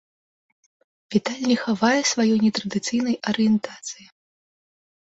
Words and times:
Віталь 1.15 1.45
не 1.51 1.57
хавае 1.65 2.01
сваёй 2.13 2.35
нетрадыцыйнай 2.47 3.15
арыентацыі. 3.35 4.05